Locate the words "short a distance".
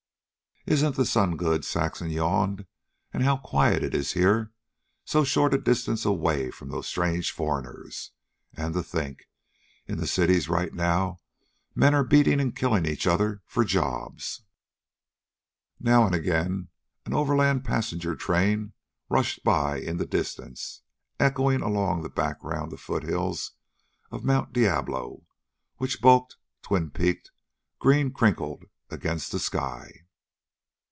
5.23-6.05